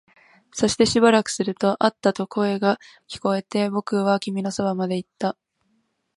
[0.51, 5.37] そしてしばらくすると、あったと声が聞こえて、僕は君のそばまで行った